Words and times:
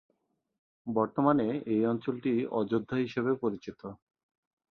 বর্তমানে 0.87 1.47
এই 1.65 1.81
অঞ্চলটি 1.85 2.31
অযোধ্যা 2.51 2.97
হিসেবে 2.97 3.31
পরিচিত। 3.35 3.81